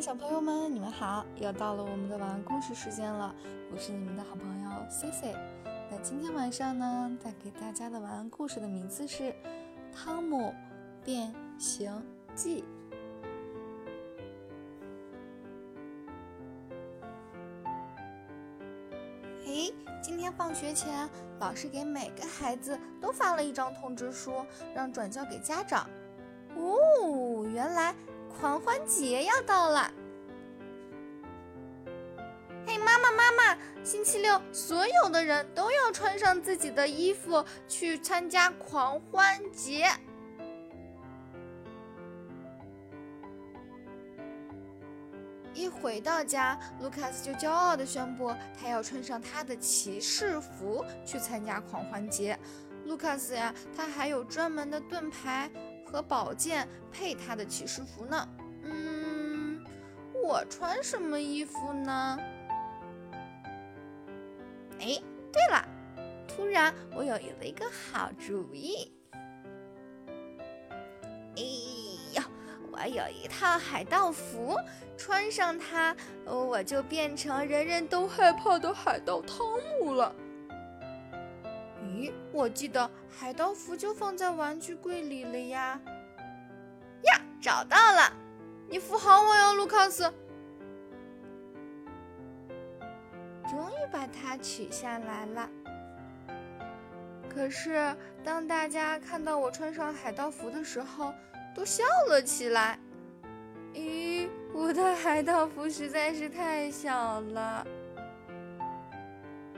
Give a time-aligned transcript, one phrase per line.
[0.00, 1.26] 小朋友们，你们好！
[1.34, 3.34] 又到了我们的晚安故事时间了，
[3.72, 5.34] 我是你们的好朋友 Cici。
[5.90, 9.24] 那今天晚上呢，带给大家的晚安故事的名字是
[9.92, 10.54] 《汤姆
[11.04, 12.00] 变形
[12.32, 12.64] 记》。
[19.46, 21.08] 诶，今天放学前，
[21.40, 24.32] 老师给每个孩子都发了一张通知书，
[24.76, 25.90] 让转交给家长。
[26.54, 27.92] 哦，原来。
[28.28, 29.90] 狂欢节要到了！
[32.66, 39.88] 嘿，妈妈，妈妈，星期六所有的人都要穿上自己的衣服去参加狂欢节。
[45.54, 52.38] 一回到家，卢卡斯就骄傲地宣布，他要穿上他的骑士服去参加狂欢节。
[52.84, 55.50] 卢卡斯呀，他还有专门的盾牌。
[55.90, 58.28] 和宝剑配他的骑士服呢。
[58.64, 59.64] 嗯，
[60.22, 62.18] 我穿什么衣服呢？
[64.80, 65.00] 哎，
[65.32, 65.66] 对了，
[66.26, 68.92] 突然我有了一个好主意。
[71.36, 71.42] 哎
[72.14, 72.24] 呀，
[72.70, 74.56] 我有一套海盗服，
[74.96, 79.46] 穿上它，我就变成人人都害怕的海盗汤
[79.80, 80.14] 姆了。
[81.98, 85.80] 咦，我记得海盗服就放在玩具柜里了呀！
[87.02, 88.12] 呀，找到了！
[88.68, 90.04] 你扶好我哟，卢卡斯。
[93.50, 95.50] 终于把它取下来了。
[97.28, 101.12] 可是，当大家看到我穿上海盗服的时候，
[101.52, 102.78] 都笑了起来。
[103.74, 107.66] 咦，我的海盗服实在是太小了。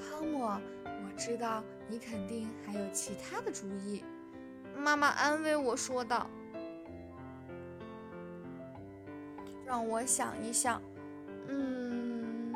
[0.00, 1.62] 汤姆，我知道。
[1.86, 4.02] 你肯定还有其他的主意，
[4.76, 6.26] 妈妈安慰我说道
[9.64, 10.82] ：“让我想一想，
[11.46, 12.52] 嗯，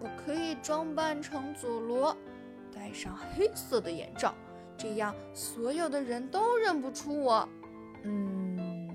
[0.00, 2.16] 我可以装扮成佐罗，
[2.74, 4.34] 戴上黑色的眼罩，
[4.76, 7.48] 这样所有的人都认不出我。
[8.04, 8.90] 嗯，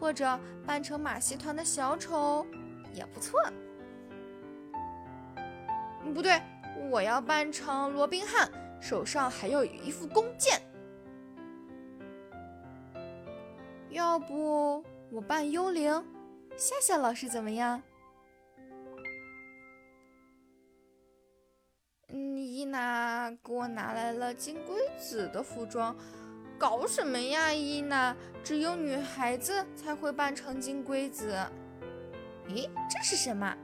[0.00, 2.44] 或者扮成马戏团的小丑
[2.92, 3.38] 也不错。
[6.14, 6.40] 不对，
[6.90, 10.60] 我要扮成罗宾汉。”手上还要有一副弓箭，
[13.90, 15.92] 要不我扮幽灵，
[16.56, 17.82] 夏夏老师怎么样？
[22.08, 25.94] 嗯，伊娜给我拿来了金龟子的服装，
[26.58, 27.52] 搞什么呀？
[27.52, 31.34] 伊娜，只有女孩子才会扮成金龟子。
[32.48, 33.54] 咦，这是什么？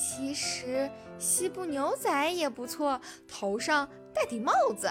[0.00, 4.90] 其实西部牛仔也不错，头上戴顶帽子。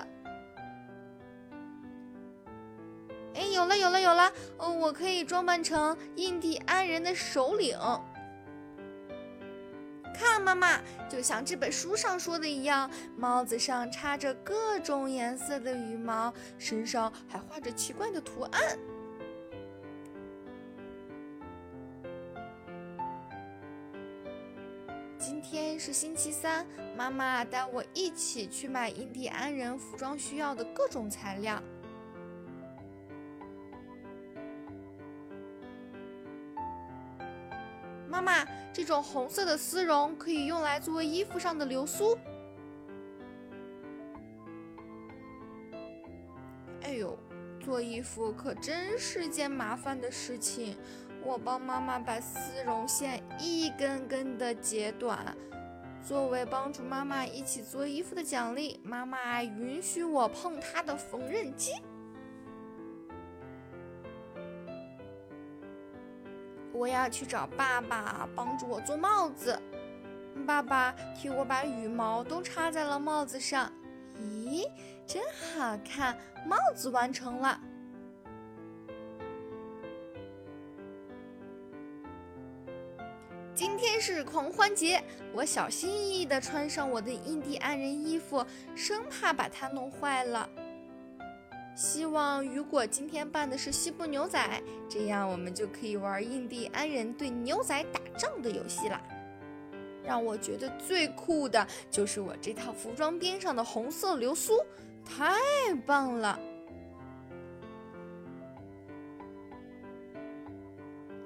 [3.34, 4.32] 哎，有了有了有了！
[4.58, 7.76] 哦，我可以装扮成印第安人的首领。
[10.14, 12.88] 看，妈妈，就像这本书上说的一样，
[13.18, 18.78] 帽子上插着各种颜色的羽毛，身上还画着奇怪的图案。
[25.30, 26.66] 今天是星期三，
[26.98, 31.62] 妈妈带我一起去买印第安人服装需要的各种材料。
[38.08, 42.18] 妈妈，这种红色的丝绒可以用来做衣服上的流苏。
[46.82, 47.16] 哎呦，
[47.60, 50.76] 做衣服可真是件麻烦的事情。
[51.24, 55.36] 我帮妈妈把丝绒线一根根的截短，
[56.02, 61.74] 作为帮助妈妈一起做衣服的奖励，妈妈允许我碰她的缝纫机。
[66.72, 69.60] 我要去找爸爸帮助我做帽子，
[70.48, 73.72] 爸爸替我把羽毛都插在了帽子上。
[74.18, 74.66] 咦，
[75.06, 76.18] 真好看！
[76.46, 77.60] 帽子完成了。
[83.60, 85.04] 今天是狂欢节，
[85.34, 88.42] 我小心翼翼地穿上我的印第安人衣服，
[88.74, 90.50] 生怕把它弄坏了。
[91.76, 99.02] 希望雨果今天扮的是西部牛仔，这样我们就可以玩印第安人对牛仔打仗的游戏啦。
[100.06, 104.54] 让我觉得最酷的就是我这套服装边上的红色流苏，
[105.04, 105.36] 太
[105.86, 106.40] 棒了。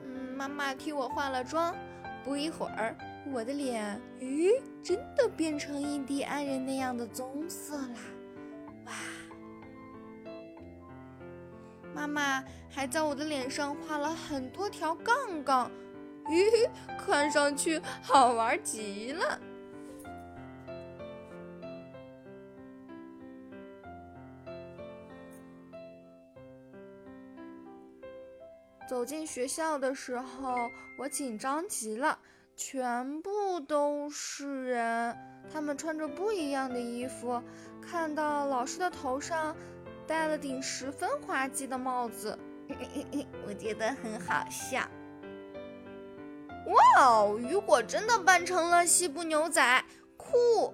[0.03, 1.75] 嗯，妈妈替我化了妆。
[2.23, 2.95] 不一会儿，
[3.31, 7.95] 我的脸，咦，真的变成印第安人那样的棕色啦！
[8.85, 8.93] 哇！
[11.93, 15.69] 妈妈还在我的脸上画了很多条杠杠，
[16.25, 19.39] 咦，看上去好玩极了。
[28.93, 30.69] 走进学校的时候，
[30.99, 32.19] 我紧张极了，
[32.55, 35.17] 全部都是人，
[35.51, 37.41] 他们穿着不一样的衣服。
[37.81, 39.55] 看到老师的头上
[40.05, 42.37] 戴了顶十分滑稽的帽子，
[43.47, 44.81] 我觉得很好笑。
[46.67, 49.83] 哇哦，雨果真的扮成了西部牛仔，
[50.15, 50.71] 酷！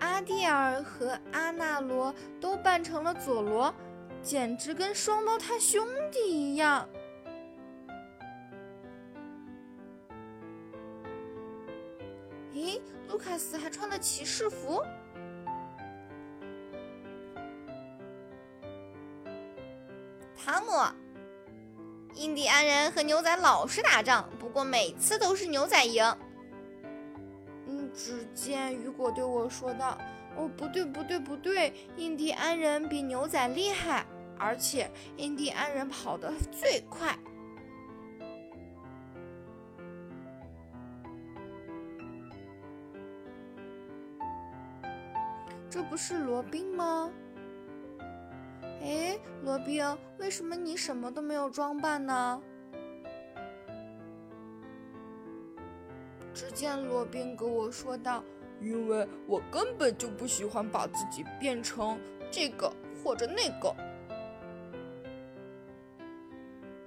[0.00, 3.72] 阿蒂尔和阿纳罗都扮成了佐罗，
[4.22, 6.88] 简直跟双胞胎兄弟一样。
[12.52, 14.82] 咦，卢卡斯还穿了骑士服。
[20.36, 20.72] 汤姆，
[22.14, 26.04] 印第安人和牛仔老是打仗，不过每次都是牛仔赢。
[27.94, 29.98] 只见雨果对我说道
[30.36, 31.72] ：“哦，不对，不对，不对！
[31.96, 34.06] 印第安人比牛仔厉害，
[34.38, 37.16] 而且印第安人跑得最快。
[45.68, 47.10] 这不是罗宾吗？
[48.82, 49.84] 哎，罗宾，
[50.18, 52.42] 为什么你什么都没有装扮呢？”
[56.32, 58.22] 只见罗宾跟我说道
[58.60, 61.98] ：“因为我根本就不喜欢把自己变成
[62.30, 62.72] 这个
[63.02, 63.74] 或者那个。”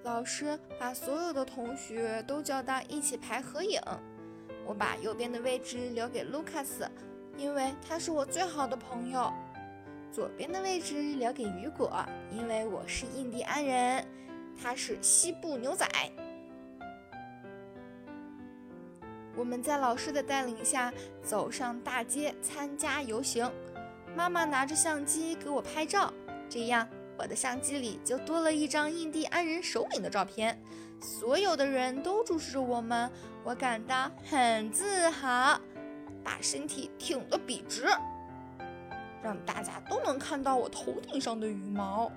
[0.04, 3.80] 老师把所有的同学都叫到一起排合影。
[4.66, 6.90] 我把右边的位置留给卢卡斯，
[7.38, 9.32] 因为他是我最好的朋友；
[10.12, 11.92] 左边的位置留给雨果，
[12.32, 14.06] 因为我是印第安人，
[14.62, 15.88] 他是西部牛仔。
[19.36, 20.94] 我们在老师的带领下
[21.24, 23.52] 走上大街参加游行，
[24.16, 26.14] 妈妈拿着相机给我拍照，
[26.48, 26.88] 这样
[27.18, 30.62] 我的相机里就多了一张印第安人首领的照片。
[31.02, 33.12] 所有的人都注视着我们，
[33.44, 35.60] 我感到很自豪，
[36.24, 37.88] 把身体挺得笔直，
[39.24, 42.12] 让大家都能看到我头顶上的羽毛。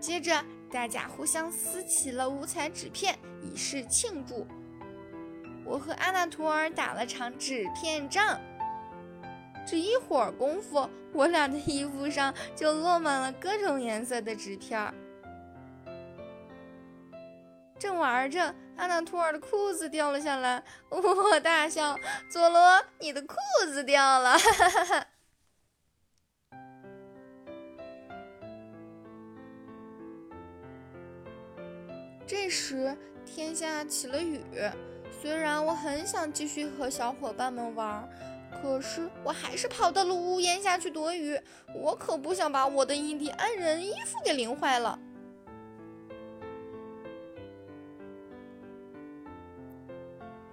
[0.00, 0.44] 接着。
[0.70, 4.46] 大家互相撕起了五彩纸片，以示庆祝。
[5.64, 8.38] 我和阿纳图尔打了场纸片仗，
[9.66, 14.94] 只一会儿功夫，我俩的衣服上就落满了各种颜色的纸片儿。
[17.78, 21.96] 正玩着，阿纳图尔的裤子掉了下来，我大笑
[22.30, 23.36] ：“佐罗，你的裤
[23.66, 25.05] 子掉了！”哈哈
[32.66, 34.40] 时天下起了雨，
[35.22, 38.08] 虽然我很想继续和小伙伴们玩，
[38.60, 41.38] 可是我还是跑到了屋檐下去躲雨。
[41.72, 44.98] 我可不想把我的印第安人衣服给淋坏了。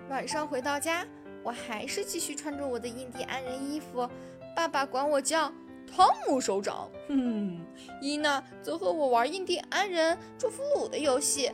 [0.08, 1.08] 晚上回到家，
[1.42, 4.08] 我还是继续穿着我的印第安人衣服。
[4.56, 5.52] 爸爸管我叫
[5.92, 7.60] 汤姆首长， 哼，
[8.00, 11.52] 伊娜则和我玩印第安人捉俘虏的游戏。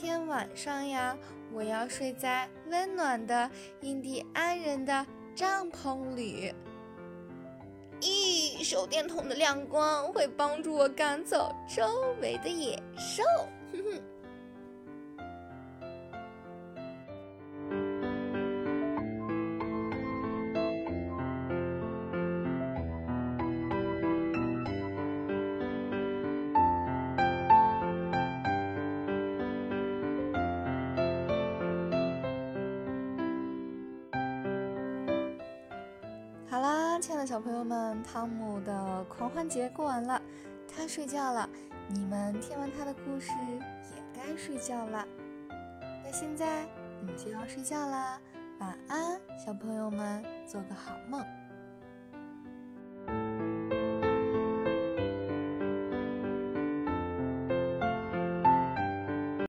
[0.00, 1.18] 天晚上呀，
[1.52, 3.50] 我要睡在温暖的
[3.80, 6.54] 印第安人的帐篷里。
[8.00, 13.24] 咦，手电筒的亮光会帮助我赶走周围的野兽。
[13.72, 14.00] 哼哼。
[37.28, 40.18] 小朋友们，汤姆的狂欢节过完了，
[40.66, 41.46] 他睡觉了。
[41.86, 43.30] 你们听完他的故事
[43.94, 45.06] 也该睡觉了。
[46.02, 46.64] 那现在
[47.02, 48.18] 你就要睡觉啦，
[48.60, 51.22] 晚安，小朋友们，做个好梦。